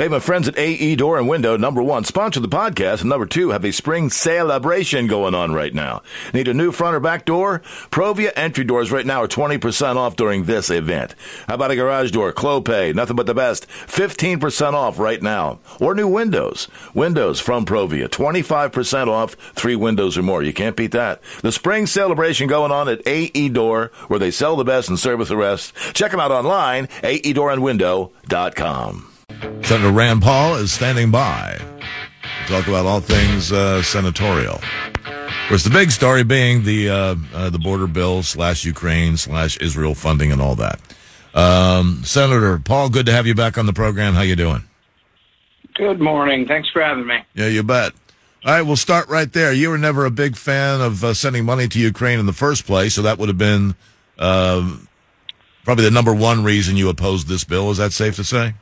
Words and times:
Hey, 0.00 0.08
my 0.08 0.18
friends 0.18 0.48
at 0.48 0.56
AE 0.56 0.96
Door 0.96 1.18
and 1.18 1.28
Window, 1.28 1.58
number 1.58 1.82
one, 1.82 2.04
sponsor 2.04 2.40
the 2.40 2.48
podcast, 2.48 3.02
and 3.02 3.10
number 3.10 3.26
two, 3.26 3.50
have 3.50 3.66
a 3.66 3.70
spring 3.70 4.08
celebration 4.08 5.06
going 5.06 5.34
on 5.34 5.52
right 5.52 5.74
now. 5.74 6.00
Need 6.32 6.48
a 6.48 6.54
new 6.54 6.72
front 6.72 6.96
or 6.96 7.00
back 7.00 7.26
door? 7.26 7.60
Provia 7.90 8.32
entry 8.34 8.64
doors 8.64 8.90
right 8.90 9.04
now 9.04 9.24
are 9.24 9.28
20% 9.28 9.96
off 9.96 10.16
during 10.16 10.44
this 10.44 10.70
event. 10.70 11.14
How 11.48 11.56
about 11.56 11.72
a 11.72 11.76
garage 11.76 12.12
door? 12.12 12.32
Clopay, 12.32 12.94
nothing 12.94 13.14
but 13.14 13.26
the 13.26 13.34
best. 13.34 13.68
15% 13.68 14.72
off 14.72 14.98
right 14.98 15.20
now. 15.20 15.58
Or 15.78 15.94
new 15.94 16.08
windows. 16.08 16.68
Windows 16.94 17.38
from 17.38 17.66
Provia, 17.66 18.08
25% 18.08 19.08
off, 19.08 19.34
three 19.54 19.76
windows 19.76 20.16
or 20.16 20.22
more. 20.22 20.42
You 20.42 20.54
can't 20.54 20.76
beat 20.76 20.92
that. 20.92 21.20
The 21.42 21.52
spring 21.52 21.86
celebration 21.86 22.48
going 22.48 22.72
on 22.72 22.88
at 22.88 23.06
AE 23.06 23.50
Door, 23.50 23.92
where 24.08 24.18
they 24.18 24.30
sell 24.30 24.56
the 24.56 24.64
best 24.64 24.88
and 24.88 24.98
service 24.98 25.28
the 25.28 25.36
rest. 25.36 25.74
Check 25.92 26.10
them 26.10 26.20
out 26.20 26.30
online, 26.30 26.86
aedoorandwindow.com. 27.02 29.09
Senator 29.40 29.90
Rand 29.90 30.22
Paul 30.22 30.56
is 30.56 30.72
standing 30.72 31.10
by 31.10 31.58
to 32.46 32.52
talk 32.52 32.66
about 32.68 32.86
all 32.86 33.00
things 33.00 33.52
uh, 33.52 33.82
senatorial. 33.82 34.60
Of 35.04 35.48
course, 35.48 35.64
the 35.64 35.70
big 35.70 35.90
story 35.90 36.24
being 36.24 36.64
the 36.64 36.88
uh, 36.88 37.14
uh, 37.34 37.50
the 37.50 37.58
border 37.58 37.86
bill 37.86 38.22
slash 38.22 38.64
Ukraine 38.64 39.16
slash 39.16 39.56
Israel 39.58 39.94
funding 39.94 40.32
and 40.32 40.40
all 40.40 40.54
that. 40.56 40.80
Um, 41.34 42.02
Senator 42.04 42.58
Paul, 42.58 42.90
good 42.90 43.06
to 43.06 43.12
have 43.12 43.26
you 43.26 43.34
back 43.34 43.58
on 43.58 43.66
the 43.66 43.72
program. 43.72 44.14
How 44.14 44.22
you 44.22 44.36
doing? 44.36 44.64
Good 45.74 46.00
morning. 46.00 46.46
Thanks 46.46 46.68
for 46.70 46.82
having 46.82 47.06
me. 47.06 47.18
Yeah, 47.34 47.46
you 47.46 47.62
bet. 47.62 47.92
All 48.44 48.52
right, 48.52 48.62
we'll 48.62 48.76
start 48.76 49.08
right 49.08 49.32
there. 49.32 49.52
You 49.52 49.70
were 49.70 49.78
never 49.78 50.06
a 50.06 50.10
big 50.10 50.36
fan 50.36 50.80
of 50.80 51.04
uh, 51.04 51.14
sending 51.14 51.44
money 51.44 51.68
to 51.68 51.78
Ukraine 51.78 52.18
in 52.18 52.26
the 52.26 52.32
first 52.32 52.66
place, 52.66 52.94
so 52.94 53.02
that 53.02 53.18
would 53.18 53.28
have 53.28 53.38
been 53.38 53.74
um, 54.18 54.88
probably 55.64 55.84
the 55.84 55.90
number 55.90 56.14
one 56.14 56.42
reason 56.42 56.76
you 56.76 56.88
opposed 56.88 57.28
this 57.28 57.44
bill. 57.44 57.70
Is 57.70 57.78
that 57.78 57.92
safe 57.92 58.16
to 58.16 58.24
say? 58.24 58.54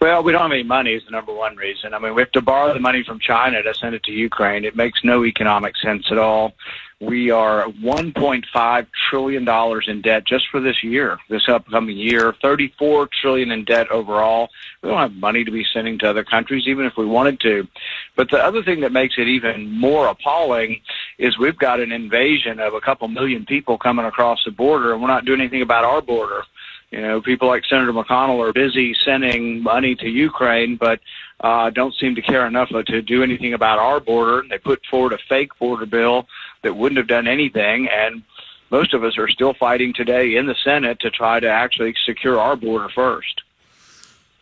Well, 0.00 0.22
we 0.22 0.32
don't 0.32 0.40
have 0.40 0.52
any 0.52 0.62
money 0.62 0.94
is 0.94 1.04
the 1.04 1.10
number 1.10 1.34
one 1.34 1.56
reason. 1.56 1.92
I 1.92 1.98
mean, 1.98 2.14
we 2.14 2.22
have 2.22 2.32
to 2.32 2.40
borrow 2.40 2.72
the 2.72 2.80
money 2.80 3.04
from 3.04 3.18
China 3.18 3.62
to 3.62 3.74
send 3.74 3.94
it 3.94 4.02
to 4.04 4.12
Ukraine. 4.12 4.64
It 4.64 4.74
makes 4.74 5.04
no 5.04 5.26
economic 5.26 5.76
sense 5.76 6.06
at 6.10 6.16
all. 6.16 6.54
We 7.00 7.30
are 7.30 7.64
$1.5 7.64 8.86
trillion 9.10 9.48
in 9.88 10.00
debt 10.02 10.26
just 10.26 10.48
for 10.48 10.60
this 10.60 10.82
year, 10.82 11.18
this 11.28 11.48
upcoming 11.48 11.98
year, 11.98 12.34
34 12.40 13.08
trillion 13.20 13.50
in 13.50 13.64
debt 13.64 13.90
overall. 13.90 14.48
We 14.82 14.88
don't 14.88 14.98
have 14.98 15.14
money 15.14 15.44
to 15.44 15.50
be 15.50 15.66
sending 15.70 15.98
to 15.98 16.08
other 16.08 16.24
countries, 16.24 16.64
even 16.66 16.86
if 16.86 16.96
we 16.96 17.04
wanted 17.04 17.40
to. 17.40 17.68
But 18.16 18.30
the 18.30 18.42
other 18.42 18.62
thing 18.62 18.80
that 18.80 18.92
makes 18.92 19.16
it 19.18 19.28
even 19.28 19.70
more 19.70 20.08
appalling 20.08 20.80
is 21.18 21.38
we've 21.38 21.58
got 21.58 21.80
an 21.80 21.92
invasion 21.92 22.58
of 22.58 22.72
a 22.72 22.80
couple 22.80 23.08
million 23.08 23.44
people 23.44 23.76
coming 23.76 24.06
across 24.06 24.44
the 24.44 24.50
border, 24.50 24.92
and 24.92 25.02
we're 25.02 25.08
not 25.08 25.26
doing 25.26 25.40
anything 25.40 25.62
about 25.62 25.84
our 25.84 26.00
border. 26.00 26.44
You 26.90 27.00
know, 27.00 27.20
people 27.20 27.46
like 27.46 27.64
Senator 27.66 27.92
McConnell 27.92 28.44
are 28.46 28.52
busy 28.52 28.94
sending 29.04 29.62
money 29.62 29.94
to 29.94 30.08
Ukraine, 30.08 30.76
but 30.76 31.00
uh, 31.38 31.70
don't 31.70 31.94
seem 31.94 32.16
to 32.16 32.22
care 32.22 32.46
enough 32.46 32.70
to 32.70 33.02
do 33.02 33.22
anything 33.22 33.54
about 33.54 33.78
our 33.78 34.00
border. 34.00 34.44
They 34.48 34.58
put 34.58 34.84
forward 34.90 35.12
a 35.12 35.18
fake 35.28 35.56
border 35.58 35.86
bill 35.86 36.26
that 36.62 36.74
wouldn't 36.74 36.98
have 36.98 37.06
done 37.06 37.28
anything, 37.28 37.88
and 37.88 38.22
most 38.70 38.92
of 38.92 39.04
us 39.04 39.18
are 39.18 39.28
still 39.28 39.54
fighting 39.54 39.92
today 39.92 40.36
in 40.36 40.46
the 40.46 40.56
Senate 40.64 40.98
to 41.00 41.10
try 41.10 41.38
to 41.38 41.48
actually 41.48 41.94
secure 42.04 42.40
our 42.40 42.56
border 42.56 42.88
first. 42.88 43.42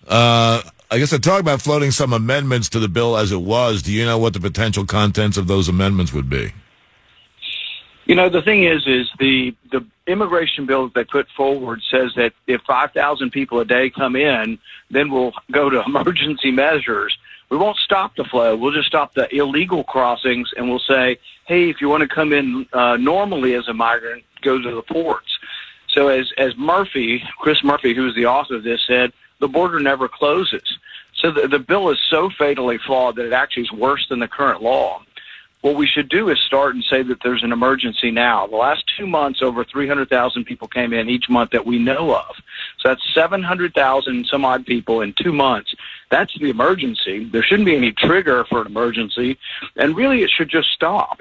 Uh, 0.06 0.62
I 0.90 0.98
guess 0.98 1.12
I 1.12 1.18
talk 1.18 1.40
about 1.40 1.60
floating 1.60 1.90
some 1.90 2.14
amendments 2.14 2.70
to 2.70 2.78
the 2.78 2.88
bill 2.88 3.18
as 3.18 3.30
it 3.30 3.42
was. 3.42 3.82
Do 3.82 3.92
you 3.92 4.06
know 4.06 4.16
what 4.16 4.32
the 4.32 4.40
potential 4.40 4.86
contents 4.86 5.36
of 5.36 5.48
those 5.48 5.68
amendments 5.68 6.14
would 6.14 6.30
be? 6.30 6.52
You 8.06 8.14
know, 8.14 8.30
the 8.30 8.40
thing 8.40 8.64
is, 8.64 8.86
is 8.86 9.10
the 9.18 9.54
the 9.70 9.84
immigration 10.08 10.66
bill 10.66 10.84
that 10.84 10.94
they 10.94 11.04
put 11.04 11.28
forward 11.36 11.80
says 11.90 12.12
that 12.16 12.32
if 12.46 12.60
5,000 12.62 13.30
people 13.30 13.60
a 13.60 13.64
day 13.64 13.90
come 13.90 14.16
in, 14.16 14.58
then 14.90 15.10
we'll 15.10 15.32
go 15.50 15.70
to 15.70 15.82
emergency 15.86 16.50
measures. 16.50 17.16
We 17.50 17.56
won't 17.56 17.78
stop 17.78 18.16
the 18.16 18.24
flow. 18.24 18.56
We'll 18.56 18.72
just 18.72 18.88
stop 18.88 19.14
the 19.14 19.34
illegal 19.34 19.84
crossings, 19.84 20.50
and 20.56 20.68
we'll 20.68 20.80
say, 20.80 21.18
hey, 21.46 21.70
if 21.70 21.80
you 21.80 21.88
want 21.88 22.02
to 22.02 22.08
come 22.08 22.32
in 22.32 22.66
uh, 22.72 22.96
normally 22.96 23.54
as 23.54 23.68
a 23.68 23.74
migrant, 23.74 24.24
go 24.42 24.60
to 24.60 24.74
the 24.74 24.82
ports. 24.82 25.38
So 25.88 26.08
as 26.08 26.30
as 26.36 26.54
Murphy, 26.56 27.22
Chris 27.38 27.64
Murphy, 27.64 27.94
who 27.94 28.06
is 28.06 28.14
the 28.14 28.26
author 28.26 28.56
of 28.56 28.62
this, 28.62 28.80
said, 28.86 29.12
the 29.40 29.48
border 29.48 29.80
never 29.80 30.08
closes. 30.08 30.78
So 31.14 31.30
the, 31.32 31.48
the 31.48 31.58
bill 31.58 31.88
is 31.90 31.98
so 32.10 32.30
fatally 32.30 32.78
flawed 32.78 33.16
that 33.16 33.26
it 33.26 33.32
actually 33.32 33.64
is 33.64 33.72
worse 33.72 34.06
than 34.08 34.18
the 34.18 34.28
current 34.28 34.62
law 34.62 35.02
what 35.60 35.74
we 35.74 35.86
should 35.86 36.08
do 36.08 36.28
is 36.28 36.38
start 36.40 36.74
and 36.74 36.84
say 36.84 37.02
that 37.02 37.18
there's 37.22 37.42
an 37.42 37.52
emergency 37.52 38.10
now. 38.10 38.46
The 38.46 38.56
last 38.56 38.84
two 38.96 39.06
months, 39.06 39.42
over 39.42 39.64
300,000 39.64 40.44
people 40.44 40.68
came 40.68 40.92
in 40.92 41.08
each 41.08 41.28
month 41.28 41.50
that 41.50 41.66
we 41.66 41.78
know 41.78 42.14
of. 42.14 42.36
So 42.78 42.88
that's 42.88 43.02
700,000 43.12 44.26
some 44.26 44.44
odd 44.44 44.66
people 44.66 45.00
in 45.00 45.14
two 45.14 45.32
months. 45.32 45.74
That's 46.10 46.32
the 46.38 46.50
emergency. 46.50 47.24
There 47.24 47.42
shouldn't 47.42 47.66
be 47.66 47.76
any 47.76 47.92
trigger 47.92 48.44
for 48.44 48.60
an 48.60 48.68
emergency. 48.68 49.36
And 49.76 49.96
really, 49.96 50.22
it 50.22 50.30
should 50.30 50.48
just 50.48 50.70
stop. 50.70 51.20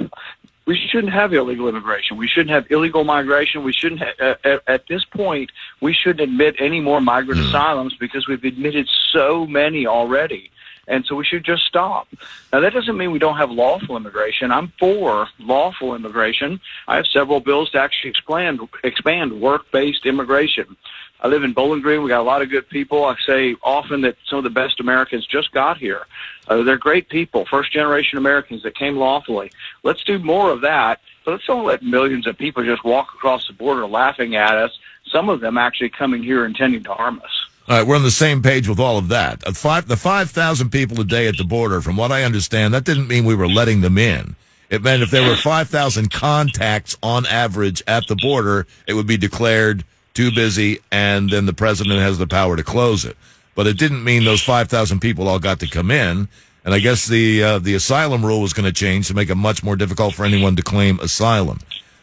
We 0.65 0.77
shouldn't 0.77 1.13
have 1.13 1.33
illegal 1.33 1.67
immigration. 1.67 2.17
We 2.17 2.27
shouldn't 2.27 2.51
have 2.51 2.69
illegal 2.69 3.05
migration. 3.05 3.63
We 3.63 3.71
shouldn't, 3.73 4.01
ha- 4.01 4.35
at, 4.43 4.61
at 4.67 4.87
this 4.87 5.03
point, 5.05 5.51
we 5.81 5.93
shouldn't 5.93 6.29
admit 6.29 6.57
any 6.59 6.81
more 6.81 7.01
migrant 7.01 7.41
mm. 7.41 7.47
asylums 7.47 7.95
because 7.95 8.27
we've 8.27 8.43
admitted 8.43 8.87
so 9.11 9.47
many 9.47 9.87
already 9.87 10.51
and 10.87 11.05
so 11.05 11.15
we 11.15 11.25
should 11.25 11.43
just 11.43 11.65
stop. 11.65 12.07
Now, 12.51 12.61
that 12.61 12.73
doesn't 12.73 12.97
mean 12.97 13.11
we 13.11 13.19
don't 13.19 13.37
have 13.37 13.51
lawful 13.51 13.97
immigration. 13.97 14.51
I'm 14.51 14.71
for 14.79 15.27
lawful 15.39 15.95
immigration. 15.95 16.59
I 16.87 16.95
have 16.95 17.07
several 17.07 17.39
bills 17.39 17.69
to 17.71 17.79
actually 17.79 18.11
expand, 18.11 18.61
expand 18.83 19.39
work-based 19.39 20.05
immigration. 20.05 20.77
I 21.19 21.27
live 21.27 21.43
in 21.43 21.53
Bowling 21.53 21.81
Green. 21.81 22.03
We 22.03 22.09
got 22.09 22.21
a 22.21 22.23
lot 22.23 22.41
of 22.41 22.49
good 22.49 22.69
people. 22.69 23.03
I 23.03 23.15
say 23.25 23.55
often 23.63 24.01
that 24.01 24.17
some 24.27 24.37
of 24.37 24.43
the 24.43 24.51
best 24.51 24.79
Americans 24.79 25.25
just 25.25 25.51
got 25.51 25.77
here. 25.77 26.05
Uh, 26.47 26.61
they're 26.63 26.77
great 26.77 27.09
people, 27.09 27.45
first 27.45 27.71
generation 27.71 28.17
Americans 28.17 28.63
that 28.63 28.75
came 28.75 28.97
lawfully. 28.97 29.51
Let's 29.83 30.03
do 30.03 30.19
more 30.19 30.51
of 30.51 30.61
that. 30.61 31.01
But 31.25 31.31
let's 31.31 31.45
don't 31.45 31.65
let 31.65 31.81
millions 31.81 32.27
of 32.27 32.37
people 32.37 32.63
just 32.63 32.83
walk 32.83 33.09
across 33.15 33.47
the 33.47 33.53
border 33.53 33.87
laughing 33.87 34.35
at 34.35 34.55
us. 34.55 34.77
Some 35.11 35.27
of 35.27 35.41
them 35.41 35.57
actually 35.57 35.89
coming 35.89 36.21
here 36.21 36.45
intending 36.45 36.83
to 36.83 36.93
harm 36.93 37.21
us. 37.23 37.47
All 37.69 37.77
right, 37.77 37.85
we're 37.85 37.97
on 37.97 38.03
the 38.03 38.11
same 38.11 38.41
page 38.41 38.69
with 38.69 38.79
all 38.79 38.97
of 38.97 39.09
that. 39.09 39.43
Five, 39.53 39.89
the 39.89 39.97
5,000 39.97 40.69
people 40.69 41.01
a 41.01 41.03
day 41.03 41.27
at 41.27 41.35
the 41.35 41.43
border, 41.43 41.81
from 41.81 41.97
what 41.97 42.13
I 42.13 42.23
understand, 42.23 42.73
that 42.73 42.85
didn't 42.85 43.09
mean 43.09 43.25
we 43.25 43.35
were 43.35 43.49
letting 43.49 43.81
them 43.81 43.97
in. 43.97 44.37
It 44.69 44.81
meant 44.83 45.03
if 45.03 45.11
there 45.11 45.27
were 45.27 45.35
5,000 45.35 46.09
contacts 46.09 46.97
on 47.03 47.25
average 47.25 47.83
at 47.85 48.07
the 48.07 48.15
border, 48.15 48.67
it 48.87 48.93
would 48.93 49.05
be 49.05 49.17
declared 49.17 49.83
too 50.13 50.31
busy, 50.31 50.79
and 50.93 51.29
then 51.29 51.45
the 51.45 51.51
president 51.51 51.99
has 51.99 52.17
the 52.17 52.25
power 52.25 52.55
to 52.55 52.63
close 52.63 53.03
it. 53.03 53.17
But 53.53 53.67
it 53.67 53.77
didn't 53.77 54.01
mean 54.01 54.23
those 54.23 54.41
5,000 54.41 55.01
people 55.01 55.27
all 55.27 55.39
got 55.39 55.59
to 55.59 55.67
come 55.67 55.91
in. 55.91 56.29
And 56.63 56.73
I 56.73 56.79
guess 56.79 57.05
the 57.05 57.43
uh, 57.43 57.59
the 57.59 57.75
asylum 57.75 58.25
rule 58.25 58.41
was 58.41 58.51
going 58.51 58.65
to 58.65 58.73
change 58.73 59.07
to 59.07 59.13
make 59.13 59.29
it 59.29 59.35
much 59.35 59.63
more 59.63 59.77
difficult 59.77 60.15
for 60.15 60.25
anyone 60.25 60.57
to 60.57 60.61
claim 60.61 60.99
asylum. 60.99 61.59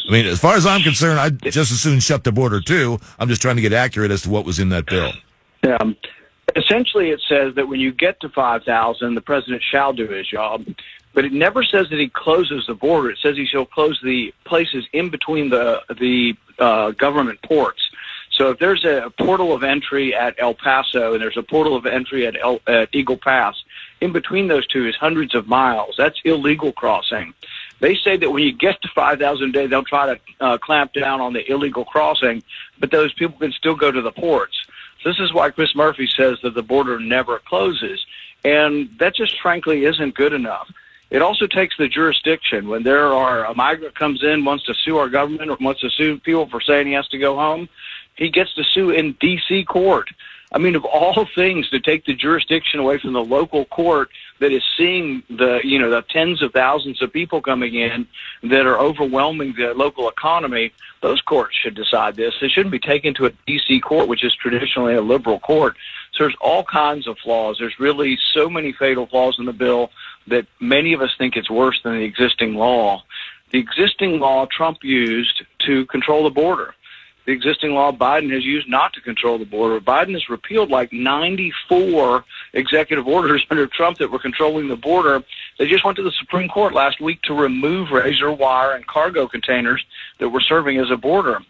I 0.09 0.13
mean, 0.13 0.25
as 0.25 0.41
far 0.41 0.57
as 0.57 0.65
I'm 0.65 0.81
concerned, 0.83 1.21
I'd 1.21 1.43
just 1.43 1.71
as 1.71 1.81
soon 1.81 2.01
shut 2.01 2.25
the 2.25 2.33
border 2.33 2.63
too. 2.63 2.99
I'm 3.19 3.29
just 3.29 3.43
trying 3.43 3.57
to 3.57 3.63
get 3.63 3.75
accurate 3.75 4.11
as 4.11 4.23
to 4.23 4.31
what 4.31 4.47
was 4.47 4.59
in 4.59 4.71
that 4.71 4.87
bill. 4.87 5.13
Um, 5.65 5.97
essentially, 6.57 7.11
it 7.11 7.21
says 7.29 7.55
that 7.55 7.69
when 7.69 7.81
you 7.81 7.93
get 7.93 8.21
to 8.21 8.29
5,000, 8.29 9.15
the 9.15 9.21
president 9.21 9.63
shall 9.63 9.93
do 9.93 10.09
his 10.09 10.27
job. 10.27 10.65
But 11.15 11.25
it 11.25 11.33
never 11.33 11.63
says 11.63 11.89
that 11.91 11.99
he 11.99 12.09
closes 12.09 12.67
the 12.67 12.75
border. 12.75 13.11
It 13.11 13.19
says 13.23 13.37
he 13.37 13.47
shall 13.47 13.65
close 13.65 14.01
the 14.03 14.35
places 14.45 14.85
in 14.93 15.11
between 15.11 15.49
the 15.49 15.83
the 15.89 16.35
uh, 16.59 16.91
government 16.91 17.41
ports. 17.43 17.89
So 18.33 18.51
if 18.51 18.59
there's 18.59 18.85
a 18.85 19.13
portal 19.17 19.53
of 19.53 19.63
entry 19.63 20.13
at 20.13 20.35
El 20.39 20.55
Paso 20.55 21.13
and 21.13 21.23
there's 21.23 21.37
a 21.37 21.43
portal 21.43 21.77
of 21.77 21.87
entry 21.87 22.27
at, 22.27 22.37
El, 22.37 22.59
at 22.67 22.89
Eagle 22.93 23.17
Pass, 23.17 23.55
in 24.01 24.13
between 24.13 24.49
those 24.49 24.67
two 24.67 24.87
is 24.89 24.97
hundreds 24.97 25.37
of 25.37 25.47
miles. 25.47 25.95
That's 25.97 26.21
illegal 26.25 26.73
crossing. 26.73 27.33
They 27.79 27.95
say 27.95 28.17
that 28.17 28.31
when 28.31 28.43
you 28.43 28.53
get 28.53 28.83
to 28.83 28.89
5,000 28.93 29.49
a 29.49 29.53
day, 29.53 29.67
they'll 29.69 29.85
try 29.85 30.15
to 30.15 30.21
uh, 30.41 30.59
clamp 30.59 30.93
down 30.93 31.21
on 31.21 31.33
the 31.33 31.49
illegal 31.49 31.85
crossing, 31.85 32.43
but 32.81 32.91
those 32.91 33.13
people 33.13 33.39
can 33.39 33.53
still 33.53 33.77
go 33.77 33.93
to 33.93 34.03
the 34.03 34.13
ports. 34.13 34.64
This 35.05 35.21
is 35.21 35.33
why 35.33 35.51
Chris 35.51 35.75
Murphy 35.75 36.07
says 36.07 36.39
that 36.43 36.55
the 36.55 36.63
border 36.63 36.99
never 36.99 37.39
closes. 37.39 38.05
And 38.45 38.91
that 38.99 39.15
just 39.15 39.41
frankly 39.41 39.85
isn't 39.85 40.15
good 40.15 40.33
enough. 40.33 40.71
It 41.11 41.23
also 41.23 41.47
takes 41.47 41.77
the 41.77 41.89
jurisdiction. 41.89 42.69
When 42.69 42.83
there 42.83 43.13
are 43.13 43.45
a 43.45 43.55
migrant 43.55 43.95
comes 43.95 44.23
in, 44.25 44.45
wants 44.45 44.65
to 44.65 44.75
sue 44.75 44.97
our 44.97 45.09
government 45.09 45.51
or 45.51 45.57
wants 45.61 45.83
to 45.83 45.91
sue 45.91 46.19
people 46.19 46.47
for 46.47 46.61
saying 46.61 46.87
he 46.87 46.95
has 46.95 47.09
to 47.09 47.19
go 47.19 47.37
home, 47.37 47.69
he 48.17 48.31
gets 48.31 48.53
to 48.55 48.65
sue 48.65 48.91
in 48.91 49.13
D.C. 49.21 49.65
court. 49.65 50.09
I 50.53 50.59
mean, 50.59 50.77
of 50.77 50.85
all 50.85 51.27
things, 51.35 51.69
to 51.71 51.81
take 51.81 52.05
the 52.05 52.15
jurisdiction 52.15 52.79
away 52.81 52.99
from 52.99 53.13
the 53.13 53.25
local 53.25 53.65
court 53.65 54.11
that 54.39 54.53
is 54.53 54.63
seeing 54.77 55.23
the, 55.29 55.61
you 55.65 55.79
know, 55.79 55.91
the 55.91 56.03
tens 56.03 56.43
of 56.43 56.53
thousands 56.53 57.03
of 57.03 57.13
people 57.13 57.41
coming 57.41 57.75
in 57.75 58.07
that 58.45 58.67
are 58.67 58.79
overwhelming 58.79 59.55
the 59.57 59.75
local 59.75 60.09
economy, 60.09 60.73
those 61.01 61.21
courts 61.21 61.57
should 61.57 61.75
decide 61.75 62.15
this. 62.15 62.35
It 62.41 62.51
shouldn't 62.51 62.73
be 62.73 62.79
taken 62.79 63.15
to 63.15 63.27
a 63.27 63.31
D.C. 63.47 63.81
court, 63.81 64.09
which 64.09 64.23
is 64.23 64.35
traditionally 64.35 64.95
a 64.95 65.03
liberal 65.03 65.41
court. 65.41 65.77
So 66.13 66.25
there's 66.25 66.37
all 66.41 66.63
kinds 66.63 67.09
of 67.09 67.19
flaws. 67.19 67.57
There's 67.59 67.81
really 67.81 68.19
so 68.33 68.49
many 68.49 68.73
fatal 68.73 69.07
flaws 69.07 69.37
in 69.39 69.47
the 69.47 69.53
bill 69.53 69.91
that 70.29 70.47
many 70.61 70.93
of 70.93 71.01
us 71.01 71.11
think 71.19 71.37
it's 71.37 71.51
worse 71.51 71.81
than 71.83 71.95
the 71.95 72.05
existing 72.05 72.55
law. 72.55 73.03
The 73.51 73.59
existing 73.59 74.21
law 74.21 74.47
Trump 74.47 74.85
used 74.85 75.43
to 75.67 75.87
control 75.87 76.25
the 76.25 76.31
border 76.31 76.75
the 77.27 77.33
existing 77.33 77.73
law 77.73 77.91
Biden 77.91 78.33
has 78.33 78.45
used 78.45 78.69
not 78.69 78.93
to 78.95 79.01
control 79.01 79.39
the 79.39 79.45
border. 79.47 79.81
Biden 79.81 80.13
has 80.13 80.29
repealed 80.29 80.71
like 80.71 80.93
94 80.93 82.25
executive 82.53 83.07
orders 83.07 83.45
under 83.51 83.67
Trump 83.67 83.99
that 83.99 84.11
were 84.11 84.19
controlling 84.19 84.69
the 84.69 84.77
border. 84.77 85.23
They 85.59 85.69
just 85.69 85.85
went 85.85 85.97
to 85.97 86.03
the 86.03 86.13
Supreme 86.13 86.49
Court 86.49 86.75
last 86.75 87.01
week 87.01 87.23
to 87.23 87.35
remove 87.35 87.91
razor 87.91 88.33
wire 88.33 88.73
and 88.73 88.87
cargo 88.87 89.27
containers 89.27 89.85
that 90.19 90.29
were 90.29 90.41
serving 90.41 90.79
as 90.79 90.91
a 90.91 90.97
border. 90.97 91.41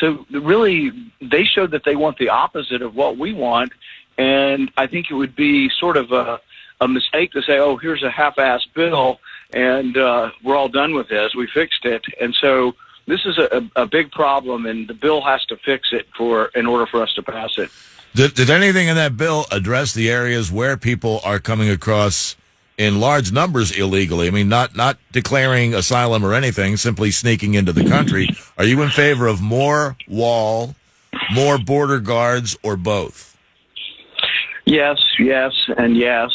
So 0.00 0.26
really, 0.30 0.90
they 1.20 1.44
showed 1.44 1.70
that 1.70 1.84
they 1.84 1.96
want 1.96 2.18
the 2.18 2.28
opposite 2.28 2.82
of 2.82 2.94
what 2.96 3.18
we 3.18 3.32
want, 3.32 3.72
and 4.18 4.70
I 4.76 4.86
think 4.86 5.10
it 5.10 5.14
would 5.14 5.36
be 5.36 5.70
sort 5.78 5.96
of 5.96 6.12
a, 6.12 6.40
a 6.80 6.88
mistake 6.88 7.32
to 7.32 7.42
say, 7.42 7.58
"Oh, 7.58 7.76
here's 7.76 8.02
a 8.02 8.10
half-assed 8.10 8.72
bill, 8.74 9.20
and 9.52 9.96
uh, 9.96 10.30
we're 10.42 10.56
all 10.56 10.68
done 10.68 10.94
with 10.94 11.08
this. 11.08 11.34
We 11.34 11.46
fixed 11.46 11.84
it." 11.84 12.04
And 12.20 12.34
so 12.34 12.74
this 13.06 13.24
is 13.24 13.38
a, 13.38 13.68
a 13.76 13.86
big 13.86 14.10
problem, 14.12 14.66
and 14.66 14.88
the 14.88 14.94
bill 14.94 15.20
has 15.22 15.44
to 15.46 15.56
fix 15.56 15.92
it 15.92 16.06
for 16.16 16.46
in 16.54 16.66
order 16.66 16.86
for 16.86 17.02
us 17.02 17.12
to 17.14 17.22
pass 17.22 17.58
it. 17.58 17.70
Did, 18.14 18.34
did 18.34 18.50
anything 18.50 18.88
in 18.88 18.96
that 18.96 19.16
bill 19.16 19.46
address 19.50 19.94
the 19.94 20.10
areas 20.10 20.52
where 20.52 20.76
people 20.76 21.20
are 21.24 21.38
coming 21.38 21.70
across 21.70 22.36
in 22.76 23.00
large 23.00 23.32
numbers 23.32 23.76
illegally? 23.76 24.28
I 24.28 24.30
mean, 24.30 24.48
not 24.48 24.76
not 24.76 24.98
declaring 25.12 25.74
asylum 25.74 26.24
or 26.24 26.34
anything, 26.34 26.76
simply 26.76 27.10
sneaking 27.10 27.54
into 27.54 27.72
the 27.72 27.84
country. 27.84 28.28
Are 28.58 28.64
you 28.64 28.82
in 28.82 28.90
favor 28.90 29.26
of 29.26 29.40
more 29.40 29.96
wall, 30.06 30.74
more 31.32 31.58
border 31.58 32.00
guards, 32.00 32.56
or 32.62 32.76
both? 32.76 33.36
Yes, 34.64 35.02
yes, 35.18 35.52
and 35.76 35.96
yes. 35.96 36.30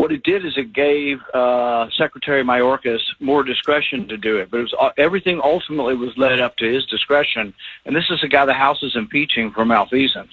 What 0.00 0.12
it 0.12 0.22
did 0.22 0.46
is 0.46 0.56
it 0.56 0.72
gave 0.72 1.18
uh, 1.34 1.90
Secretary 1.98 2.42
Mayorkas 2.42 3.00
more 3.20 3.44
discretion 3.44 4.08
to 4.08 4.16
do 4.16 4.38
it, 4.38 4.50
but 4.50 4.60
it 4.60 4.62
was 4.62 4.74
uh, 4.80 4.88
everything 4.96 5.42
ultimately 5.44 5.94
was 5.94 6.16
led 6.16 6.40
up 6.40 6.56
to 6.56 6.72
his 6.72 6.86
discretion. 6.86 7.52
And 7.84 7.94
this 7.94 8.06
is 8.08 8.24
a 8.24 8.26
guy 8.26 8.46
the 8.46 8.54
House 8.54 8.82
is 8.82 8.96
impeaching 8.96 9.50
for 9.50 9.66
malfeasance. 9.66 10.32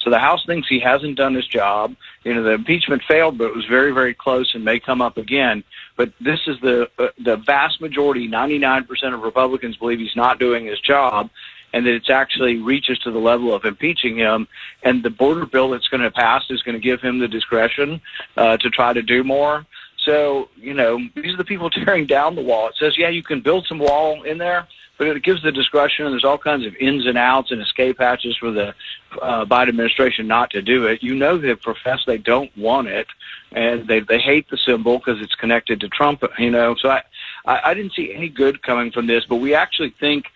So 0.00 0.10
the 0.10 0.18
House 0.18 0.44
thinks 0.44 0.66
he 0.66 0.80
hasn't 0.80 1.16
done 1.16 1.32
his 1.32 1.46
job. 1.46 1.94
You 2.24 2.34
know, 2.34 2.42
the 2.42 2.54
impeachment 2.54 3.04
failed, 3.06 3.38
but 3.38 3.44
it 3.44 3.54
was 3.54 3.66
very, 3.66 3.92
very 3.92 4.14
close 4.14 4.52
and 4.52 4.64
may 4.64 4.80
come 4.80 5.00
up 5.00 5.16
again. 5.16 5.62
But 5.96 6.12
this 6.20 6.40
is 6.48 6.58
the 6.60 6.90
uh, 6.98 7.10
the 7.16 7.36
vast 7.36 7.80
majority, 7.80 8.28
99% 8.28 9.14
of 9.14 9.20
Republicans 9.20 9.76
believe 9.76 10.00
he's 10.00 10.16
not 10.16 10.40
doing 10.40 10.66
his 10.66 10.80
job 10.80 11.30
and 11.74 11.84
that 11.84 11.92
it's 11.92 12.08
actually 12.08 12.56
reaches 12.56 12.96
to 13.00 13.10
the 13.10 13.18
level 13.18 13.52
of 13.52 13.64
impeaching 13.64 14.16
him. 14.16 14.46
And 14.84 15.02
the 15.02 15.10
border 15.10 15.44
bill 15.44 15.70
that's 15.70 15.88
going 15.88 16.04
to 16.04 16.10
pass 16.10 16.44
is 16.48 16.62
going 16.62 16.76
to 16.76 16.80
give 16.80 17.00
him 17.00 17.18
the 17.18 17.26
discretion 17.26 18.00
uh, 18.36 18.56
to 18.58 18.70
try 18.70 18.92
to 18.92 19.02
do 19.02 19.24
more. 19.24 19.66
So, 19.98 20.50
you 20.56 20.72
know, 20.72 21.00
these 21.16 21.34
are 21.34 21.36
the 21.36 21.44
people 21.44 21.70
tearing 21.84 22.06
down 22.06 22.36
the 22.36 22.42
wall. 22.42 22.68
It 22.68 22.76
says, 22.78 22.96
yeah, 22.96 23.08
you 23.08 23.24
can 23.24 23.40
build 23.40 23.66
some 23.66 23.80
wall 23.80 24.22
in 24.22 24.38
there, 24.38 24.68
but 24.98 25.08
it 25.08 25.24
gives 25.24 25.42
the 25.42 25.50
discretion, 25.50 26.08
there's 26.12 26.24
all 26.24 26.38
kinds 26.38 26.64
of 26.64 26.76
ins 26.76 27.06
and 27.06 27.18
outs 27.18 27.50
and 27.50 27.60
escape 27.60 27.98
hatches 27.98 28.36
for 28.36 28.52
the 28.52 28.72
uh, 29.20 29.44
Biden 29.44 29.70
administration 29.70 30.28
not 30.28 30.50
to 30.50 30.62
do 30.62 30.86
it. 30.86 31.02
You 31.02 31.16
know, 31.16 31.36
they 31.38 31.56
profess 31.56 32.04
they 32.06 32.18
don't 32.18 32.56
want 32.56 32.86
it, 32.86 33.08
and 33.50 33.88
they 33.88 33.98
they 34.00 34.20
hate 34.20 34.48
the 34.50 34.56
symbol 34.56 34.98
because 34.98 35.20
it's 35.20 35.34
connected 35.34 35.80
to 35.80 35.88
Trump. 35.88 36.22
You 36.38 36.52
know, 36.52 36.76
so 36.76 36.90
I, 36.90 37.02
I 37.44 37.70
I 37.70 37.74
didn't 37.74 37.94
see 37.94 38.14
any 38.14 38.28
good 38.28 38.62
coming 38.62 38.92
from 38.92 39.08
this, 39.08 39.24
but 39.28 39.36
we 39.36 39.54
actually 39.54 39.90
think 39.98 40.26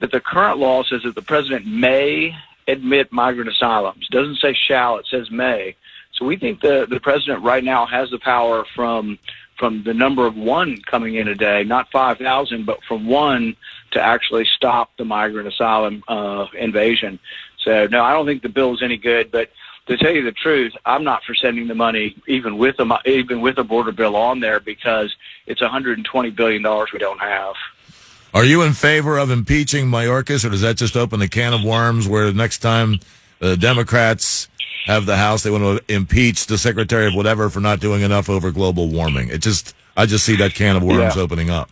that 0.00 0.12
the 0.12 0.20
current 0.20 0.58
law 0.58 0.82
says 0.82 1.02
that 1.04 1.14
the 1.14 1.22
president 1.22 1.66
may 1.66 2.34
admit 2.66 3.12
migrant 3.12 3.50
asylums. 3.50 4.06
It 4.10 4.14
doesn't 4.14 4.38
say 4.38 4.54
shall, 4.54 4.98
it 4.98 5.06
says 5.10 5.30
may. 5.30 5.74
So 6.12 6.24
we 6.24 6.36
think 6.36 6.60
the, 6.60 6.86
the 6.88 7.00
president 7.00 7.42
right 7.42 7.64
now 7.64 7.86
has 7.86 8.10
the 8.10 8.18
power 8.18 8.64
from 8.74 9.18
from 9.58 9.82
the 9.82 9.92
number 9.92 10.24
of 10.24 10.36
one 10.36 10.80
coming 10.82 11.16
in 11.16 11.26
a 11.26 11.34
day, 11.34 11.64
not 11.64 11.90
5,000, 11.90 12.64
but 12.64 12.78
from 12.84 13.08
one 13.08 13.56
to 13.90 14.00
actually 14.00 14.44
stop 14.44 14.96
the 14.96 15.04
migrant 15.04 15.48
asylum 15.48 16.04
uh, 16.06 16.46
invasion. 16.56 17.18
So 17.64 17.88
no, 17.88 18.04
I 18.04 18.12
don't 18.12 18.24
think 18.24 18.42
the 18.42 18.48
bill 18.48 18.72
is 18.74 18.82
any 18.84 18.96
good, 18.96 19.32
but 19.32 19.50
to 19.88 19.96
tell 19.96 20.12
you 20.12 20.22
the 20.22 20.32
truth, 20.32 20.74
I'm 20.84 21.02
not 21.02 21.24
for 21.24 21.34
sending 21.34 21.66
the 21.66 21.74
money 21.74 22.14
even 22.26 22.56
with 22.56 22.78
a 22.78 23.00
even 23.04 23.40
with 23.40 23.58
a 23.58 23.64
border 23.64 23.90
bill 23.90 24.14
on 24.14 24.40
there 24.40 24.60
because 24.60 25.14
it's 25.46 25.60
120 25.60 26.30
billion 26.30 26.62
dollars 26.62 26.92
we 26.92 26.98
don't 26.98 27.20
have. 27.20 27.54
Are 28.34 28.44
you 28.44 28.62
in 28.62 28.74
favor 28.74 29.18
of 29.18 29.30
impeaching 29.30 29.86
Mayorkas, 29.86 30.44
or 30.44 30.50
does 30.50 30.60
that 30.60 30.76
just 30.76 30.96
open 30.96 31.20
the 31.20 31.28
can 31.28 31.54
of 31.54 31.64
worms 31.64 32.06
where 32.06 32.32
next 32.32 32.58
time 32.58 33.00
the 33.38 33.56
Democrats 33.56 34.48
have 34.84 35.06
the 35.06 35.16
House, 35.16 35.42
they 35.42 35.50
want 35.50 35.86
to 35.86 35.94
impeach 35.94 36.46
the 36.46 36.58
Secretary 36.58 37.06
of 37.06 37.14
whatever 37.14 37.48
for 37.48 37.60
not 37.60 37.80
doing 37.80 38.02
enough 38.02 38.28
over 38.28 38.50
global 38.50 38.88
warming? 38.88 39.28
It 39.28 39.38
just, 39.38 39.74
I 39.96 40.06
just 40.06 40.24
see 40.24 40.36
that 40.36 40.54
can 40.54 40.76
of 40.76 40.82
worms 40.82 41.16
yeah. 41.16 41.22
opening 41.22 41.50
up. 41.50 41.70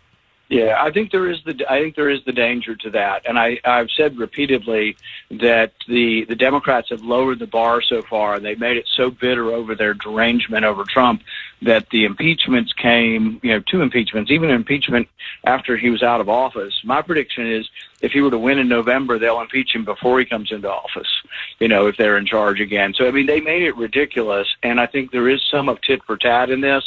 Yeah, 0.48 0.76
I 0.80 0.92
think 0.92 1.10
there 1.10 1.28
is 1.28 1.42
the 1.44 1.66
I 1.68 1.80
think 1.80 1.96
there 1.96 2.08
is 2.08 2.24
the 2.24 2.32
danger 2.32 2.76
to 2.76 2.90
that, 2.90 3.28
and 3.28 3.36
I 3.36 3.58
I've 3.64 3.90
said 3.90 4.16
repeatedly 4.16 4.96
that 5.28 5.72
the 5.88 6.24
the 6.24 6.36
Democrats 6.36 6.90
have 6.90 7.02
lowered 7.02 7.40
the 7.40 7.48
bar 7.48 7.82
so 7.82 8.00
far, 8.02 8.36
and 8.36 8.44
they 8.44 8.54
made 8.54 8.76
it 8.76 8.88
so 8.96 9.10
bitter 9.10 9.52
over 9.52 9.74
their 9.74 9.92
derangement 9.92 10.64
over 10.64 10.84
Trump 10.84 11.22
that 11.62 11.88
the 11.90 12.04
impeachments 12.04 12.72
came, 12.74 13.40
you 13.42 13.50
know, 13.50 13.60
two 13.60 13.80
impeachments, 13.80 14.30
even 14.30 14.50
impeachment 14.50 15.08
after 15.44 15.76
he 15.76 15.88
was 15.88 16.02
out 16.02 16.20
of 16.20 16.28
office. 16.28 16.74
My 16.84 17.00
prediction 17.00 17.50
is 17.50 17.68
if 18.02 18.12
he 18.12 18.20
were 18.20 18.30
to 18.30 18.38
win 18.38 18.58
in 18.58 18.68
November, 18.68 19.18
they'll 19.18 19.40
impeach 19.40 19.74
him 19.74 19.84
before 19.84 20.18
he 20.18 20.26
comes 20.26 20.52
into 20.52 20.70
office, 20.70 21.08
you 21.58 21.68
know, 21.68 21.86
if 21.86 21.96
they're 21.96 22.18
in 22.18 22.26
charge 22.26 22.60
again. 22.60 22.92
So, 22.94 23.08
I 23.08 23.10
mean, 23.10 23.26
they 23.26 23.40
made 23.40 23.62
it 23.62 23.76
ridiculous, 23.76 24.48
and 24.62 24.78
I 24.78 24.86
think 24.86 25.10
there 25.10 25.28
is 25.28 25.42
some 25.50 25.68
of 25.68 25.80
tit 25.80 26.04
for 26.04 26.16
tat 26.16 26.50
in 26.50 26.60
this. 26.60 26.84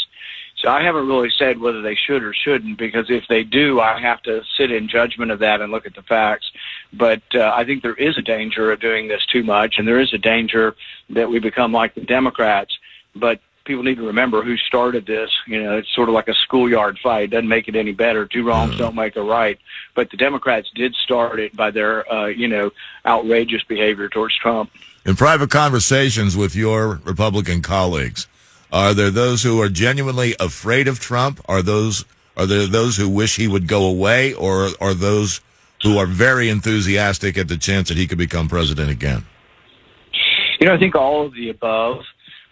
So 0.58 0.68
I 0.68 0.84
haven't 0.84 1.08
really 1.08 1.30
said 1.30 1.60
whether 1.60 1.82
they 1.82 1.96
should 1.96 2.22
or 2.22 2.34
shouldn't 2.34 2.78
because 2.78 3.10
if 3.10 3.24
they 3.30 3.44
do, 3.44 3.80
I 3.80 4.00
have 4.02 4.22
to 4.24 4.42
sit 4.58 4.72
in 4.72 4.90
judgment 4.90 5.32
of 5.32 5.40
that 5.40 5.62
and 5.62 5.72
look 5.72 5.86
at 5.86 5.96
the 5.96 6.02
facts. 6.02 6.52
But 6.92 7.22
uh, 7.34 7.54
I 7.56 7.64
think 7.64 7.82
there 7.82 7.94
is 7.94 8.18
a 8.18 8.22
danger 8.22 8.70
of 8.72 8.82
doing 8.82 9.08
this 9.08 9.26
too 9.26 9.44
much, 9.44 9.76
and 9.78 9.88
there 9.88 10.02
is 10.02 10.14
a 10.14 10.18
danger 10.18 10.76
that 11.12 11.30
we 11.30 11.40
become 11.40 11.72
like 11.72 11.96
the 11.96 12.02
Democrats. 12.02 12.78
But 13.16 13.40
people 13.70 13.84
need 13.84 13.98
to 13.98 14.08
remember 14.08 14.42
who 14.44 14.58
started 14.58 15.06
this. 15.06 15.30
You 15.46 15.62
know, 15.64 15.78
it's 15.78 15.94
sort 15.94 16.10
of 16.10 16.16
like 16.16 16.28
a 16.28 16.34
schoolyard 16.34 16.98
fight. 16.98 17.26
It 17.26 17.28
doesn't 17.28 17.48
make 17.48 17.68
it 17.68 17.76
any 17.76 17.92
better. 17.92 18.26
Two 18.26 18.44
wrongs 18.44 18.72
mm-hmm. 18.72 18.80
don't 18.80 18.96
make 18.96 19.16
a 19.16 19.22
right. 19.22 19.60
But 19.94 20.10
the 20.10 20.18
Democrats 20.18 20.72
did 20.74 20.96
start 20.96 21.40
it 21.40 21.56
by 21.56 21.70
their, 21.70 22.12
uh, 22.12 22.26
you 22.26 22.48
know, 22.48 22.72
outrageous 23.06 23.64
behavior 23.64 24.10
towards 24.10 24.36
Trump. 24.38 24.72
In 25.06 25.16
private 25.16 25.52
conversations 25.52 26.36
with 26.36 26.56
your 26.56 27.00
Republican 27.06 27.62
colleagues, 27.62 28.28
are 28.74 28.96
there 28.96 29.12
those 29.12 29.44
who 29.44 29.62
are 29.62 29.70
genuinely 29.70 30.36
afraid 30.40 30.88
of 30.88 31.00
Trump? 31.00 31.40
Are 31.48 31.62
those 31.62 32.06
are 32.36 32.48
there 32.48 32.66
those 32.66 32.98
who 32.98 33.08
wish 33.08 33.36
he 33.36 33.48
would 33.48 33.68
go 33.68 33.86
away, 33.86 34.34
or 34.34 34.70
are 34.82 34.96
those 34.96 35.42
who 35.84 36.00
are 36.00 36.08
very 36.08 36.50
enthusiastic 36.50 37.38
at 37.38 37.48
the 37.48 37.58
chance 37.58 37.90
that 37.90 37.98
he 37.98 38.08
could 38.08 38.18
become 38.18 38.48
president 38.50 38.90
again? 38.90 39.26
You 40.60 40.68
know, 40.68 40.74
I 40.74 40.80
think 40.80 40.96
all 40.96 41.26
of 41.26 41.34
the 41.34 41.50
above. 41.50 42.02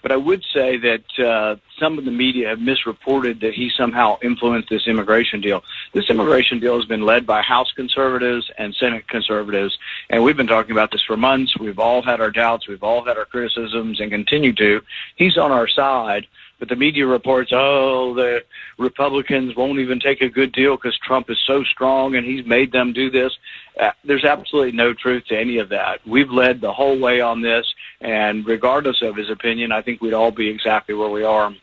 But 0.02 0.12
I 0.12 0.18
would 0.18 0.44
say 0.54 0.78
that 0.78 1.20
uh, 1.20 1.56
some 1.80 1.98
of 1.98 2.06
the 2.06 2.12
media 2.12 2.50
have 2.50 2.60
misreported 2.60 3.42
that 3.42 3.54
he 3.54 3.70
somehow 3.76 4.18
influenced 4.22 4.70
this 4.70 4.88
immigration 4.88 5.42
deal. 5.42 5.64
This 5.94 6.10
immigration 6.10 6.60
deal 6.60 6.76
has 6.76 6.86
been 6.86 7.02
led 7.02 7.26
by 7.26 7.42
House 7.42 7.72
conservatives 7.76 8.50
and 8.58 8.76
Senate 8.76 9.08
conservatives, 9.10 9.78
and 10.10 10.24
we've 10.24 10.38
been 10.38 10.48
talking 10.48 10.72
about 10.72 10.92
this 10.92 11.04
for 11.04 11.18
months. 11.18 11.58
We've 11.58 11.80
all 11.80 12.02
had 12.02 12.22
our 12.22 12.32
doubts, 12.32 12.68
we've 12.68 12.84
all 12.84 13.04
had 13.04 13.18
our 13.18 13.26
criticisms, 13.26 14.00
and 14.00 14.12
continue 14.12 14.54
to. 14.54 14.82
He's 15.16 15.38
on 15.38 15.52
our 15.52 15.68
side. 15.68 16.28
But 16.60 16.70
the 16.70 16.76
media 16.76 17.06
reports, 17.06 17.52
oh, 17.54 18.16
the 18.16 18.44
Republicans 18.80 19.56
won't 19.56 19.80
even 19.80 20.00
take 20.00 20.22
a 20.22 20.30
good 20.30 20.52
deal 20.52 20.76
because 20.76 20.98
Trump 20.98 21.30
is 21.30 21.38
so 21.46 21.64
strong 21.64 22.16
and 22.16 22.26
he's 22.26 22.46
made 22.46 22.72
them 22.72 22.94
do 22.94 23.12
this. 23.12 23.32
Uh, 23.80 23.92
there's 24.04 24.26
absolutely 24.26 24.72
no 24.72 24.94
truth 24.94 25.26
to 25.26 25.38
any 25.38 25.60
of 25.60 25.70
that. 25.70 26.00
We've 26.08 26.32
led 26.32 26.62
the 26.62 26.74
whole 26.74 26.98
way 26.98 27.22
on 27.22 27.42
this, 27.42 27.72
and 28.02 28.46
regardless 28.46 29.04
of 29.04 29.16
his 29.16 29.30
opinion, 29.30 29.72
I 29.72 29.84
think 29.84 30.02
we'd 30.02 30.14
all 30.14 30.32
be 30.32 30.50
exactly 30.50 30.96
where 30.96 31.10
we 31.10 31.24
are. 31.24 31.54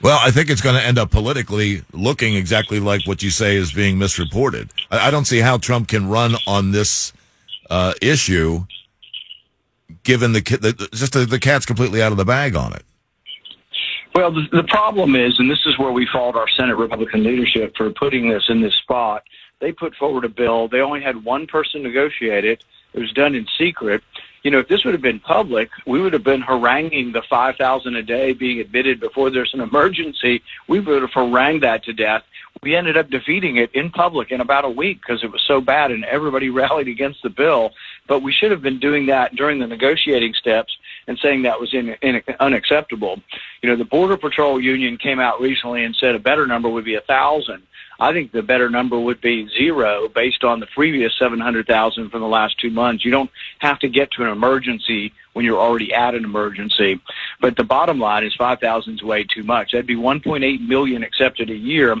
Well, 0.00 0.18
I 0.22 0.30
think 0.30 0.50
it's 0.50 0.60
going 0.60 0.76
to 0.76 0.82
end 0.82 0.98
up 0.98 1.10
politically 1.10 1.82
looking 1.92 2.34
exactly 2.34 2.78
like 2.78 3.06
what 3.06 3.22
you 3.22 3.30
say 3.30 3.56
is 3.56 3.72
being 3.72 3.98
misreported. 3.98 4.70
I, 4.90 5.08
I 5.08 5.10
don't 5.10 5.24
see 5.26 5.40
how 5.40 5.58
Trump 5.58 5.88
can 5.88 6.08
run 6.08 6.34
on 6.46 6.72
this 6.72 7.12
uh, 7.70 7.94
issue 8.02 8.66
given 10.02 10.32
the, 10.32 10.40
the 10.40 10.88
just 10.92 11.12
the, 11.12 11.24
the 11.24 11.38
cat's 11.38 11.66
completely 11.66 12.02
out 12.02 12.12
of 12.12 12.18
the 12.18 12.24
bag 12.24 12.56
on 12.56 12.72
it. 12.72 12.84
Well, 14.14 14.32
the, 14.32 14.46
the 14.52 14.64
problem 14.64 15.16
is, 15.16 15.38
and 15.38 15.50
this 15.50 15.66
is 15.66 15.76
where 15.78 15.90
we 15.90 16.06
fault 16.06 16.36
our 16.36 16.48
Senate 16.48 16.76
Republican 16.76 17.24
leadership 17.24 17.76
for 17.76 17.90
putting 17.90 18.28
this 18.28 18.44
in 18.48 18.60
this 18.60 18.74
spot. 18.74 19.24
They 19.60 19.72
put 19.72 19.94
forward 19.96 20.24
a 20.24 20.28
bill. 20.28 20.68
They 20.68 20.80
only 20.80 21.02
had 21.02 21.24
one 21.24 21.46
person 21.46 21.82
negotiate 21.82 22.44
it. 22.44 22.62
It 22.92 23.00
was 23.00 23.12
done 23.12 23.34
in 23.34 23.46
secret. 23.58 24.04
You 24.44 24.50
know, 24.50 24.58
if 24.58 24.68
this 24.68 24.84
would 24.84 24.94
have 24.94 25.02
been 25.02 25.20
public, 25.20 25.70
we 25.86 26.00
would 26.00 26.12
have 26.12 26.22
been 26.22 26.42
haranguing 26.42 27.12
the 27.12 27.22
5,000 27.22 27.96
a 27.96 28.02
day 28.02 28.34
being 28.34 28.60
admitted 28.60 29.00
before 29.00 29.30
there's 29.30 29.54
an 29.54 29.60
emergency. 29.60 30.42
We 30.68 30.80
would 30.80 31.02
have 31.02 31.12
harangued 31.12 31.62
that 31.62 31.82
to 31.84 31.92
death 31.92 32.22
we 32.62 32.74
ended 32.74 32.96
up 32.96 33.10
defeating 33.10 33.56
it 33.56 33.70
in 33.74 33.90
public 33.90 34.30
in 34.30 34.40
about 34.40 34.64
a 34.64 34.70
week 34.70 35.00
because 35.00 35.22
it 35.22 35.30
was 35.30 35.42
so 35.46 35.60
bad 35.60 35.90
and 35.90 36.04
everybody 36.04 36.50
rallied 36.62 36.88
against 36.88 37.22
the 37.22 37.30
bill. 37.30 37.72
But 38.06 38.22
we 38.22 38.32
should 38.32 38.50
have 38.50 38.62
been 38.62 38.78
doing 38.78 39.06
that 39.06 39.34
during 39.34 39.58
the 39.58 39.66
negotiating 39.66 40.34
steps 40.34 40.76
and 41.06 41.18
saying 41.18 41.42
that 41.42 41.60
was 41.60 41.72
in, 41.72 41.90
in, 42.02 42.22
unacceptable. 42.40 43.20
You 43.62 43.70
know, 43.70 43.76
the 43.76 43.84
Border 43.84 44.16
Patrol 44.16 44.60
Union 44.60 44.98
came 44.98 45.20
out 45.20 45.40
recently 45.40 45.84
and 45.84 45.96
said 45.96 46.14
a 46.14 46.18
better 46.18 46.46
number 46.46 46.68
would 46.68 46.84
be 46.84 46.96
a 46.96 47.00
thousand. 47.00 47.62
I 48.00 48.12
think 48.12 48.32
the 48.32 48.42
better 48.42 48.68
number 48.68 48.98
would 48.98 49.20
be 49.20 49.48
zero 49.48 50.08
based 50.08 50.42
on 50.42 50.60
the 50.60 50.66
previous 50.66 51.16
700,000 51.18 52.10
from 52.10 52.20
the 52.20 52.26
last 52.26 52.58
two 52.58 52.70
months. 52.70 53.04
You 53.04 53.10
don't 53.10 53.30
have 53.60 53.78
to 53.80 53.88
get 53.88 54.10
to 54.12 54.24
an 54.24 54.30
emergency 54.30 55.12
when 55.32 55.44
you're 55.44 55.60
already 55.60 55.92
at 55.92 56.14
an 56.14 56.24
emergency. 56.24 57.00
But 57.40 57.56
the 57.56 57.64
bottom 57.64 57.98
line 58.00 58.24
is 58.24 58.34
5,000 58.34 58.94
is 58.94 59.02
way 59.02 59.24
too 59.24 59.44
much. 59.44 59.72
That'd 59.72 59.86
be 59.86 59.96
1.8 59.96 60.66
million 60.66 61.02
accepted 61.04 61.50
a 61.50 61.56
year. 61.56 61.96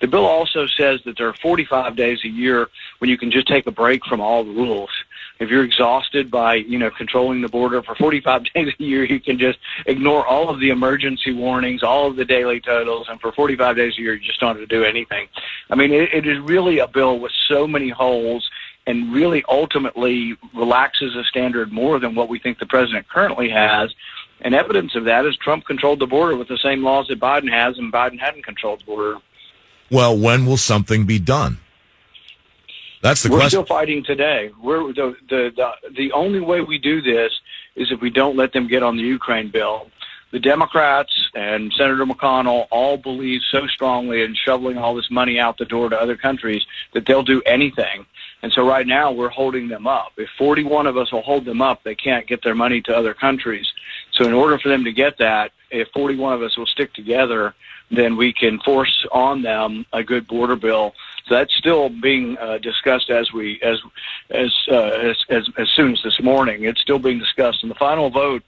The 0.00 0.08
bill 0.08 0.26
also 0.26 0.66
says 0.66 1.00
that 1.04 1.16
there 1.16 1.28
are 1.28 1.34
45 1.34 1.96
days 1.96 2.24
a 2.24 2.28
year 2.28 2.68
when 2.98 3.08
you 3.08 3.16
can 3.16 3.30
just 3.30 3.46
take 3.46 3.66
a 3.66 3.72
break 3.72 4.04
from 4.04 4.20
all 4.20 4.44
the 4.44 4.50
rules. 4.50 4.90
If 5.38 5.50
you're 5.50 5.64
exhausted 5.64 6.30
by, 6.30 6.54
you 6.54 6.78
know, 6.78 6.90
controlling 6.90 7.42
the 7.42 7.48
border 7.48 7.82
for 7.82 7.94
45 7.94 8.44
days 8.54 8.72
a 8.78 8.82
year, 8.82 9.04
you 9.04 9.20
can 9.20 9.38
just 9.38 9.58
ignore 9.86 10.26
all 10.26 10.48
of 10.48 10.60
the 10.60 10.70
emergency 10.70 11.32
warnings, 11.32 11.82
all 11.82 12.06
of 12.08 12.16
the 12.16 12.24
daily 12.24 12.60
totals, 12.60 13.06
and 13.08 13.20
for 13.20 13.32
45 13.32 13.76
days 13.76 13.94
a 13.98 14.00
year, 14.00 14.14
you 14.14 14.26
just 14.26 14.40
don't 14.40 14.56
have 14.56 14.66
to 14.68 14.74
do 14.74 14.84
anything. 14.84 15.28
I 15.70 15.74
mean, 15.74 15.92
it, 15.92 16.12
it 16.12 16.26
is 16.26 16.38
really 16.40 16.78
a 16.78 16.88
bill 16.88 17.18
with 17.18 17.32
so 17.48 17.66
many 17.66 17.90
holes 17.90 18.48
and 18.86 19.12
really 19.12 19.44
ultimately 19.48 20.36
relaxes 20.54 21.14
the 21.14 21.24
standard 21.24 21.72
more 21.72 21.98
than 21.98 22.14
what 22.14 22.28
we 22.28 22.38
think 22.38 22.58
the 22.58 22.66
president 22.66 23.08
currently 23.08 23.50
has. 23.50 23.92
And 24.40 24.54
evidence 24.54 24.94
of 24.94 25.04
that 25.04 25.26
is 25.26 25.36
Trump 25.36 25.64
controlled 25.64 25.98
the 25.98 26.06
border 26.06 26.36
with 26.36 26.48
the 26.48 26.58
same 26.58 26.84
laws 26.84 27.08
that 27.08 27.18
Biden 27.18 27.50
has, 27.50 27.78
and 27.78 27.92
Biden 27.92 28.18
hadn't 28.18 28.44
controlled 28.44 28.80
the 28.80 28.84
border. 28.84 29.16
Well, 29.90 30.16
when 30.16 30.46
will 30.46 30.56
something 30.56 31.04
be 31.04 31.18
done? 31.18 31.58
That's 33.06 33.22
the 33.22 33.30
We're 33.30 33.36
question. 33.38 33.50
still 33.50 33.64
fighting 33.66 34.02
today. 34.02 34.50
We're 34.60 34.92
the, 34.92 35.14
the 35.30 35.52
the 35.54 35.92
the 35.96 36.10
only 36.10 36.40
way 36.40 36.60
we 36.60 36.76
do 36.76 37.00
this 37.00 37.30
is 37.76 37.92
if 37.92 38.00
we 38.00 38.10
don't 38.10 38.36
let 38.36 38.52
them 38.52 38.66
get 38.66 38.82
on 38.82 38.96
the 38.96 39.04
Ukraine 39.04 39.48
bill. 39.48 39.92
The 40.32 40.40
Democrats 40.40 41.12
and 41.36 41.72
Senator 41.78 42.04
McConnell 42.04 42.66
all 42.72 42.96
believe 42.96 43.42
so 43.48 43.68
strongly 43.68 44.22
in 44.22 44.34
shoveling 44.34 44.76
all 44.76 44.92
this 44.96 45.08
money 45.08 45.38
out 45.38 45.56
the 45.56 45.64
door 45.64 45.88
to 45.88 45.96
other 45.96 46.16
countries 46.16 46.66
that 46.94 47.06
they'll 47.06 47.22
do 47.22 47.40
anything. 47.46 48.04
And 48.42 48.52
so 48.52 48.66
right 48.66 48.88
now 48.88 49.12
we're 49.12 49.28
holding 49.28 49.68
them 49.68 49.86
up. 49.86 50.10
If 50.16 50.28
41 50.36 50.88
of 50.88 50.96
us 50.96 51.12
will 51.12 51.22
hold 51.22 51.44
them 51.44 51.62
up, 51.62 51.84
they 51.84 51.94
can't 51.94 52.26
get 52.26 52.42
their 52.42 52.56
money 52.56 52.80
to 52.82 52.96
other 52.96 53.14
countries. 53.14 53.66
So 54.14 54.24
in 54.26 54.32
order 54.32 54.58
for 54.58 54.68
them 54.68 54.82
to 54.82 54.92
get 54.92 55.16
that, 55.18 55.52
if 55.70 55.86
41 55.94 56.34
of 56.34 56.42
us 56.42 56.58
will 56.58 56.66
stick 56.66 56.92
together, 56.92 57.54
then 57.88 58.16
we 58.16 58.32
can 58.32 58.58
force 58.60 59.06
on 59.12 59.42
them 59.42 59.86
a 59.92 60.02
good 60.02 60.26
border 60.26 60.56
bill. 60.56 60.92
So 61.26 61.34
that's 61.34 61.54
still 61.54 61.88
being 61.88 62.38
uh, 62.38 62.58
discussed 62.58 63.10
as 63.10 63.32
we 63.32 63.60
as 63.62 63.80
as, 64.30 64.54
uh, 64.70 64.76
as 64.76 65.16
as 65.28 65.48
as 65.58 65.68
soon 65.70 65.92
as 65.92 66.02
this 66.04 66.20
morning. 66.22 66.64
It's 66.64 66.80
still 66.80 67.00
being 67.00 67.18
discussed, 67.18 67.62
and 67.62 67.70
the 67.70 67.76
final 67.76 68.10
vote 68.10 68.44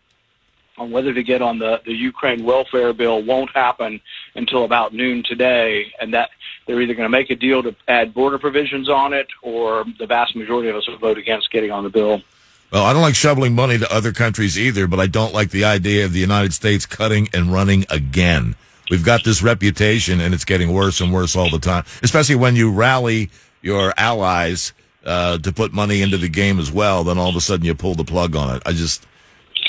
on 0.77 0.93
whether 0.93 1.13
to 1.13 1.23
get 1.25 1.43
on 1.43 1.59
the 1.59 1.81
the 1.85 1.93
Ukraine 1.93 2.45
welfare 2.45 2.93
bill 2.93 3.23
won't 3.23 3.51
happen 3.51 4.01
until 4.37 4.65
about 4.65 4.95
noon 4.95 5.25
today, 5.25 5.93
and 6.01 6.15
that 6.15 6.31
they're 6.67 6.81
either 6.81 6.95
going 6.95 7.07
to 7.07 7.11
make 7.11 7.31
a 7.31 7.37
deal 7.37 7.65
to 7.65 7.75
add 7.89 8.15
border 8.15 8.39
provisions 8.39 8.89
on 8.89 9.13
it, 9.13 9.27
or 9.43 9.85
the 9.99 10.07
vast 10.07 10.37
majority 10.37 10.69
of 10.69 10.77
us 10.77 10.87
will 10.87 10.99
vote 10.99 11.19
against 11.19 11.51
getting 11.51 11.73
on 11.73 11.83
the 11.83 11.91
bill. 11.91 12.23
Well, 12.71 12.85
I 12.85 12.93
don't 12.93 13.03
like 13.03 13.15
shoveling 13.15 13.55
money 13.55 13.79
to 13.79 13.93
other 13.93 14.13
countries 14.13 14.59
either, 14.59 14.87
but 14.87 15.01
I 15.01 15.07
don't 15.07 15.33
like 15.33 15.51
the 15.51 15.65
idea 15.65 16.05
of 16.05 16.13
the 16.13 16.21
United 16.21 16.53
States 16.53 16.85
cutting 16.85 17.29
and 17.33 17.51
running 17.51 17.87
again. 17.89 18.57
We've 18.91 19.05
got 19.05 19.25
this 19.25 19.43
reputation, 19.43 20.21
and 20.21 20.35
it's 20.35 20.45
getting 20.45 20.73
worse 20.73 21.01
and 21.01 21.13
worse 21.13 21.37
all 21.37 21.51
the 21.51 21.59
time. 21.59 21.85
Especially 22.03 22.37
when 22.37 22.57
you 22.57 22.73
rally 22.73 23.31
your 23.63 23.93
allies 23.97 24.73
uh, 25.05 25.39
to 25.39 25.53
put 25.53 25.73
money 25.73 26.03
into 26.03 26.17
the 26.17 26.29
game 26.29 26.59
as 26.59 26.71
well, 26.71 27.05
then 27.05 27.19
all 27.19 27.29
of 27.31 27.37
a 27.37 27.41
sudden 27.41 27.67
you 27.67 27.75
pull 27.75 27.95
the 27.95 28.05
plug 28.05 28.37
on 28.37 28.57
it. 28.57 28.63
I 28.67 28.73
just 28.73 29.07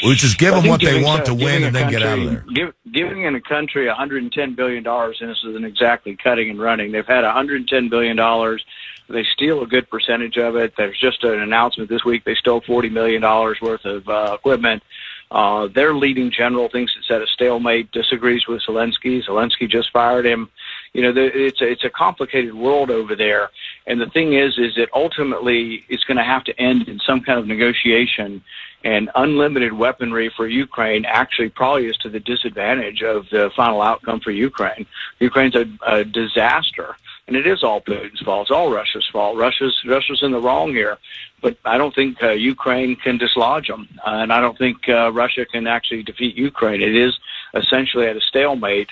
we 0.04 0.16
just 0.16 0.38
give 0.38 0.54
them 0.54 0.68
what 0.68 0.82
they 0.82 1.04
want 1.04 1.24
a- 1.24 1.26
to 1.26 1.34
win 1.34 1.64
and 1.64 1.76
then 1.76 1.90
get 1.90 2.02
out 2.04 2.20
of 2.20 2.26
there. 2.26 2.46
Give, 2.54 2.74
giving 2.92 3.24
in 3.24 3.36
a 3.36 3.42
country 3.42 3.88
110 3.88 4.56
billion 4.56 4.84
dollars, 4.84 5.18
and 5.22 5.30
this 5.30 5.44
isn't 5.48 5.66
exactly 5.66 6.16
cutting 6.16 6.50
and 6.50 6.60
running. 6.60 6.92
They've 6.92 7.06
had 7.06 7.24
110 7.24 7.90
billion 7.90 8.16
dollars. 8.16 8.64
They 9.10 9.24
steal 9.34 9.64
a 9.64 9.68
good 9.68 9.90
percentage 9.90 10.38
of 10.38 10.56
it. 10.56 10.74
There's 10.78 11.00
just 11.00 11.24
an 11.24 11.40
announcement 11.42 11.90
this 11.90 12.06
week. 12.06 12.26
They 12.26 12.36
stole 12.36 12.62
40 12.62 12.90
million 12.90 13.22
dollars 13.22 13.60
worth 13.62 13.84
of 13.86 14.08
uh, 14.08 14.34
equipment. 14.38 14.84
Uh, 15.32 15.68
their 15.68 15.94
leading 15.94 16.32
general 16.32 16.70
thinks 16.70 16.96
it's 16.98 17.12
at 17.12 17.22
a 17.22 17.28
stalemate. 17.28 17.92
Disagrees 17.92 18.48
with 18.48 18.62
Zelensky. 18.64 19.24
Zelensky 19.24 19.70
just 19.70 19.92
fired 19.92 20.26
him. 20.26 20.50
You 20.94 21.04
know, 21.04 21.12
the, 21.12 21.26
it's 21.26 21.62
a, 21.62 21.70
it's 21.70 21.84
a 21.84 21.90
complicated 21.90 22.54
world 22.56 22.90
over 22.90 23.16
there. 23.16 23.52
And 23.86 24.02
the 24.02 24.10
thing 24.10 24.34
is, 24.34 24.58
is 24.58 24.76
that 24.76 24.90
ultimately 24.94 25.86
it's 25.88 26.04
going 26.04 26.18
to 26.18 26.24
have 26.24 26.44
to 26.46 26.60
end 26.60 26.88
in 26.88 27.00
some 27.00 27.22
kind 27.22 27.40
of 27.40 27.46
negotiation 27.46 28.44
and 28.84 29.10
unlimited 29.16 29.74
weaponry 29.74 30.32
for 30.36 30.48
Ukraine 30.48 31.06
actually 31.06 31.50
probably 31.50 31.88
is 31.88 31.98
to 31.98 32.10
the 32.10 32.20
disadvantage 32.20 33.04
of 33.04 33.30
the 33.30 33.52
final 33.56 33.82
outcome 33.82 34.22
for 34.22 34.32
Ukraine. 34.32 34.86
Ukraine's 35.20 35.56
a, 35.56 35.66
a 35.86 36.06
disaster, 36.06 36.96
and 37.30 37.38
it 37.38 37.46
is 37.46 37.64
all 37.64 37.80
Putin's 37.80 38.20
fault. 38.22 38.48
It's 38.48 38.52
all 38.52 38.72
Russia's 38.72 39.08
fault. 39.14 39.38
Russia's 39.38 39.80
Russia's 39.86 40.24
in 40.24 40.32
the 40.32 40.42
wrong 40.42 40.72
here, 40.72 40.98
but 41.42 41.58
I 41.64 41.78
don't 41.78 41.94
think 41.94 42.22
uh, 42.24 42.32
Ukraine 42.32 42.96
can 42.96 43.20
dislodge 43.20 43.68
them, 43.68 43.88
uh, 44.00 44.10
and 44.10 44.34
I 44.34 44.42
don't 44.42 44.58
think 44.58 44.90
uh, 44.90 45.12
Russia 45.14 45.46
can 45.46 45.68
actually 45.68 46.02
defeat 46.02 46.36
Ukraine. 46.36 46.82
It 46.82 46.96
is 46.96 47.18
essentially 47.54 48.08
at 48.08 48.18
a 48.18 48.22
stalemate. 48.22 48.90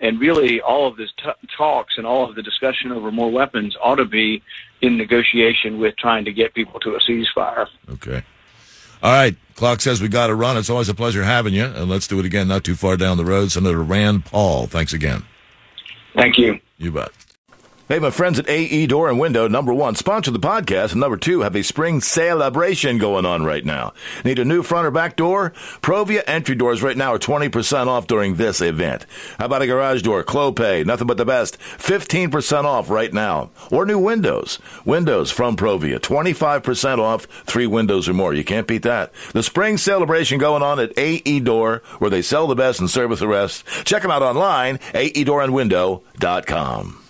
And 0.00 0.18
really, 0.18 0.60
all 0.60 0.88
of 0.88 0.96
this 0.96 1.10
t- 1.16 1.30
talks 1.56 1.96
and 1.96 2.06
all 2.06 2.28
of 2.28 2.34
the 2.34 2.42
discussion 2.42 2.90
over 2.90 3.12
more 3.12 3.30
weapons 3.30 3.76
ought 3.80 3.94
to 3.96 4.04
be 4.04 4.42
in 4.80 4.96
negotiation 4.98 5.78
with 5.78 5.96
trying 5.96 6.24
to 6.24 6.32
get 6.32 6.52
people 6.52 6.80
to 6.80 6.96
a 6.96 7.00
ceasefire. 7.00 7.68
Okay. 7.88 8.22
All 9.02 9.12
right. 9.12 9.36
Clock 9.54 9.80
says 9.80 10.02
we 10.02 10.08
got 10.08 10.26
to 10.26 10.34
run. 10.34 10.56
It's 10.56 10.68
always 10.68 10.88
a 10.88 10.94
pleasure 10.94 11.22
having 11.22 11.54
you. 11.54 11.64
And 11.64 11.88
let's 11.88 12.08
do 12.08 12.18
it 12.18 12.26
again 12.26 12.48
not 12.48 12.64
too 12.64 12.74
far 12.74 12.96
down 12.96 13.18
the 13.18 13.24
road. 13.24 13.52
Senator 13.52 13.82
Rand 13.82 14.24
Paul, 14.24 14.66
thanks 14.66 14.92
again. 14.92 15.24
Thank 16.16 16.38
you. 16.38 16.58
You 16.76 16.90
bet. 16.90 17.12
Hey, 17.86 17.98
my 17.98 18.08
friends 18.08 18.38
at 18.38 18.48
AE 18.48 18.86
Door 18.86 19.10
and 19.10 19.20
Window, 19.20 19.46
number 19.46 19.74
one, 19.74 19.94
sponsor 19.94 20.30
the 20.30 20.38
podcast, 20.38 20.92
and 20.92 21.02
number 21.02 21.18
two, 21.18 21.42
have 21.42 21.54
a 21.54 21.62
spring 21.62 22.00
celebration 22.00 22.96
going 22.96 23.26
on 23.26 23.44
right 23.44 23.62
now. 23.62 23.92
Need 24.24 24.38
a 24.38 24.44
new 24.46 24.62
front 24.62 24.86
or 24.86 24.90
back 24.90 25.16
door? 25.16 25.50
Provia 25.82 26.22
entry 26.26 26.54
doors 26.54 26.82
right 26.82 26.96
now 26.96 27.12
are 27.12 27.18
20% 27.18 27.86
off 27.86 28.06
during 28.06 28.36
this 28.36 28.62
event. 28.62 29.04
How 29.38 29.44
about 29.44 29.60
a 29.60 29.66
garage 29.66 30.00
door? 30.00 30.24
Clopay, 30.24 30.86
nothing 30.86 31.06
but 31.06 31.18
the 31.18 31.26
best. 31.26 31.58
15% 31.58 32.64
off 32.64 32.88
right 32.88 33.12
now. 33.12 33.50
Or 33.70 33.84
new 33.84 33.98
windows. 33.98 34.58
Windows 34.86 35.30
from 35.30 35.54
Provia, 35.54 36.00
25% 36.00 37.00
off, 37.00 37.24
three 37.44 37.66
windows 37.66 38.08
or 38.08 38.14
more. 38.14 38.32
You 38.32 38.44
can't 38.44 38.66
beat 38.66 38.84
that. 38.84 39.12
The 39.34 39.42
spring 39.42 39.76
celebration 39.76 40.38
going 40.38 40.62
on 40.62 40.80
at 40.80 40.96
AE 40.96 41.40
Door, 41.40 41.82
where 41.98 42.10
they 42.10 42.22
sell 42.22 42.46
the 42.46 42.54
best 42.54 42.80
and 42.80 42.88
service 42.88 43.20
the 43.20 43.28
rest. 43.28 43.62
Check 43.84 44.00
them 44.00 44.10
out 44.10 44.22
online, 44.22 44.78
aedoorandwindow.com. 44.94 47.03